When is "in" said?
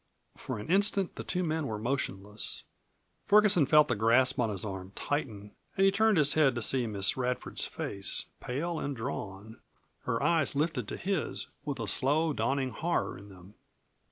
13.15-13.29